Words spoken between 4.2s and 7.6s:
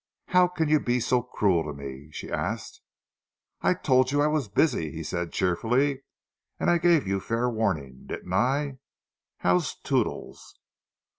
was busy," said he, cheerfully. "And I gave you fair